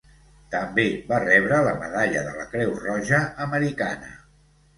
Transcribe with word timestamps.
També 0.53 0.85
va 1.11 1.19
rebre 1.23 1.59
la 1.67 1.73
medalla 1.81 2.25
de 2.29 2.33
la 2.39 2.47
Creu 2.55 2.73
Roja 2.87 3.21
Americana. 3.47 4.11